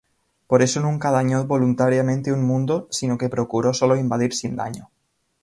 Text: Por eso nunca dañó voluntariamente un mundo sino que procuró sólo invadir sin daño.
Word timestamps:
Por 0.47 0.63
eso 0.63 0.81
nunca 0.81 1.11
dañó 1.11 1.45
voluntariamente 1.45 2.33
un 2.33 2.43
mundo 2.43 2.87
sino 2.89 3.19
que 3.19 3.29
procuró 3.29 3.71
sólo 3.71 3.95
invadir 3.97 4.33
sin 4.33 4.55
daño. 4.55 4.89